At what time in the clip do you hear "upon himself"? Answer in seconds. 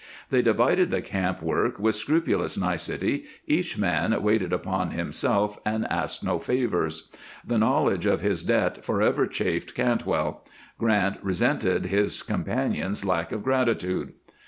4.51-5.59